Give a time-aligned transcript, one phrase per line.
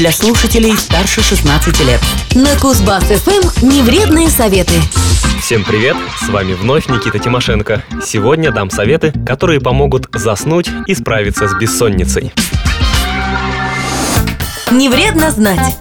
[0.00, 2.00] для слушателей старше 16 лет.
[2.34, 4.72] На Кузбасс-ФМ невредные советы.
[5.42, 5.94] Всем привет!
[6.18, 7.84] С вами вновь Никита Тимошенко.
[8.02, 12.32] Сегодня дам советы, которые помогут заснуть и справиться с бессонницей.
[14.70, 15.76] Не вредно знать.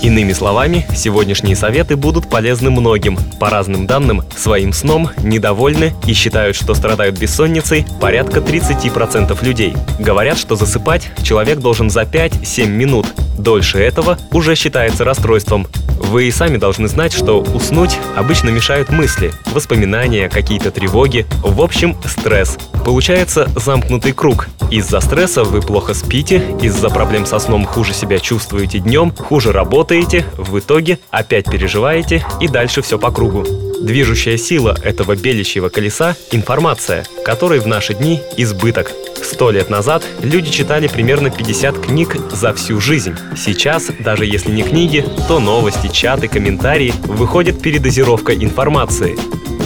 [0.00, 3.18] Иными словами, сегодняшние советы будут полезны многим.
[3.40, 9.74] По разным данным, своим сном недовольны и считают, что страдают бессонницей порядка 30% людей.
[9.98, 13.06] Говорят, что засыпать человек должен за 5-7 минут.
[13.38, 15.66] Дольше этого уже считается расстройством.
[15.98, 21.96] Вы и сами должны знать, что уснуть обычно мешают мысли, воспоминания, какие-то тревоги, в общем,
[22.06, 22.56] стресс.
[22.84, 24.48] Получается замкнутый круг.
[24.70, 29.87] Из-за стресса вы плохо спите, из-за проблем со сном хуже себя чувствуете днем, хуже работаете,
[30.36, 33.44] в итоге опять переживаете и дальше все по кругу.
[33.80, 38.92] Движущая сила этого белящего колеса– информация, которой в наши дни избыток.
[39.22, 43.14] Сто лет назад люди читали примерно 50 книг за всю жизнь.
[43.36, 49.16] Сейчас, даже если не книги, то новости, чаты, комментарии, выходит передозировка информации.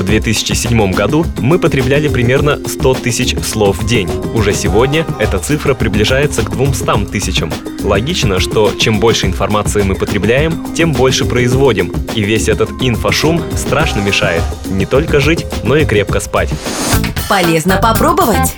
[0.03, 4.11] В 2007 году мы потребляли примерно 100 тысяч слов в день.
[4.35, 7.53] Уже сегодня эта цифра приближается к 200 тысячам.
[7.85, 11.93] Логично, что чем больше информации мы потребляем, тем больше производим.
[12.17, 16.51] И весь этот инфошум страшно мешает не только жить, но и крепко спать.
[17.29, 18.57] Полезно попробовать.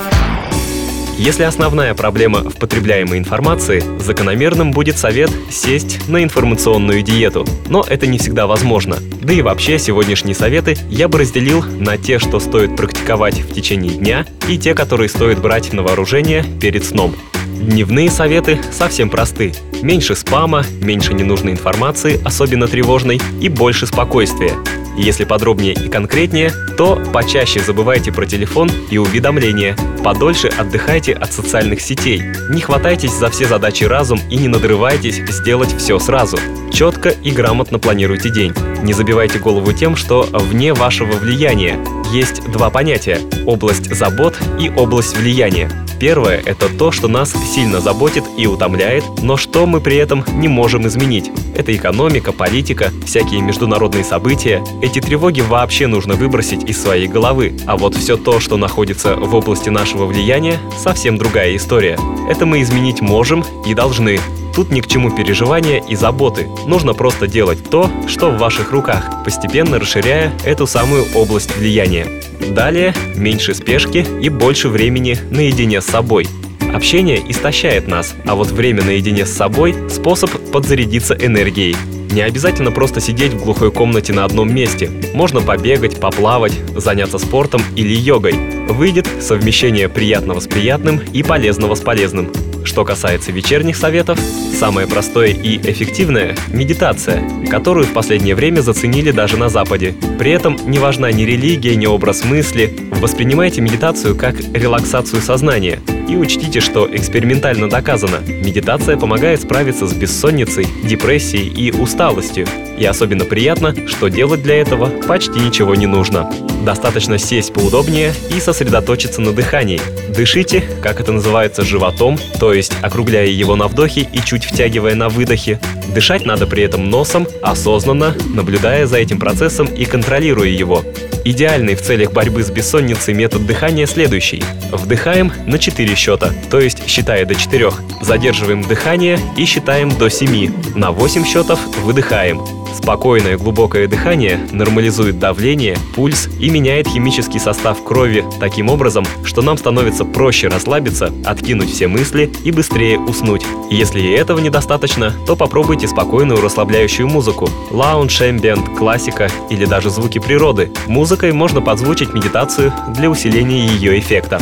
[1.17, 7.47] Если основная проблема в потребляемой информации, закономерным будет совет сесть на информационную диету.
[7.69, 8.99] Но это не всегда возможно.
[9.23, 13.93] Да и вообще сегодняшние советы я бы разделил на те, что стоит практиковать в течение
[13.93, 17.15] дня, и те, которые стоит брать на вооружение перед сном.
[17.45, 19.55] Дневные советы совсем просты.
[19.83, 24.53] Меньше спама, меньше ненужной информации, особенно тревожной, и больше спокойствия.
[24.97, 29.77] Если подробнее и конкретнее, то почаще забывайте про телефон и уведомления.
[30.05, 32.23] Подольше отдыхайте от социальных сетей.
[32.51, 36.39] Не хватайтесь за все задачи разум и не надрывайтесь сделать все сразу.
[36.73, 38.53] Четко и грамотно планируйте день.
[38.83, 41.79] Не забивайте голову тем, что вне вашего влияния.
[42.13, 45.71] Есть два понятия– область забот и область влияния.
[45.99, 50.49] Первое– это то, что нас сильно заботит и утомляет, но что мы при этом не
[50.49, 51.31] можем изменить.
[51.57, 54.63] Это экономика, политика, всякие международные события.
[54.83, 57.57] Эти тревоги вообще нужно выбросить из своей головы.
[57.67, 61.99] А вот все то, что находится в области нашего влияния, совсем другая история.
[62.29, 64.19] Это мы изменить можем и должны.
[64.55, 66.47] Тут ни к чему переживания и заботы.
[66.67, 72.07] Нужно просто делать то, что в ваших руках, постепенно расширяя эту самую область влияния.
[72.51, 76.29] Далее меньше спешки и больше времени наедине с собой.
[76.73, 81.77] Общение истощает нас, а вот время наедине с собой– способ подзарядиться энергией.
[82.11, 84.89] Не обязательно просто сидеть в глухой комнате на одном месте.
[85.15, 88.35] Можно побегать, поплавать, заняться спортом или йогой.
[88.69, 92.31] Выйдет совмещение приятного с приятным и полезного с полезным.
[92.65, 94.19] Что касается вечерних советов,
[94.59, 99.95] самое простое и эффективное– медитация, которую в последнее время заценили даже на Западе.
[100.19, 102.75] При этом не важна ни религия, ни образ мысли.
[103.01, 110.67] Воспринимайте медитацию как релаксацию сознания– и учтите, что экспериментально доказано, медитация помогает справиться с бессонницей,
[110.85, 112.47] депрессией и усталостью.
[112.79, 116.31] И особенно приятно, что делать для этого почти ничего не нужно.
[116.65, 119.81] Достаточно сесть поудобнее и сосредоточиться на дыхании.
[120.09, 125.09] Дышите, как это называется, животом, то есть округляя его на вдохе и чуть втягивая на
[125.09, 125.61] выдохе.
[125.95, 130.85] Дышать надо при этом носом, осознанно, наблюдая за этим процессом и контролируя его.
[131.25, 134.43] Идеальный в целях борьбы с бессонницей метод дыхания следующий.
[134.71, 137.71] Вдыхаем на 4 счета, то есть считая до 4.
[138.01, 140.75] Задерживаем дыхание и считаем до 7.
[140.75, 142.43] На 8 счетов выдыхаем.
[142.75, 149.57] Спокойное глубокое дыхание нормализует давление, пульс и меняет химический состав крови таким образом, что нам
[149.57, 153.43] становится проще расслабиться, откинуть все мысли и быстрее уснуть.
[153.71, 157.49] Если и этого недостаточно, то попробуйте спокойную расслабляющую музыку.
[157.71, 160.73] Лаунж, эмбиент, классика или даже звуки природы.
[160.87, 164.41] Музыкой можно подзвучить медитацию для усиления ее эффекта.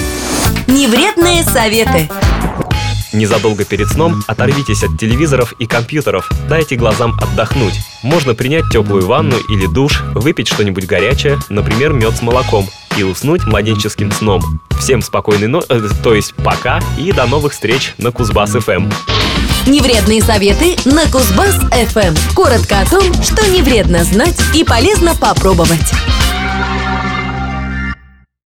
[0.66, 2.08] Невредные советы.
[3.12, 7.74] Незадолго перед сном оторвитесь от телевизоров и компьютеров, дайте глазам отдохнуть.
[8.02, 13.44] Можно принять теплую ванну или душ, выпить что-нибудь горячее, например, мед с молоком, и уснуть
[13.44, 14.60] младенческим сном.
[14.78, 18.90] Всем спокойной ночи, э, то есть пока и до новых встреч на Кузбасс ФМ.
[19.66, 22.34] Невредные советы на Кузбасс ФМ.
[22.34, 25.92] Коротко о том, что не вредно знать и полезно попробовать.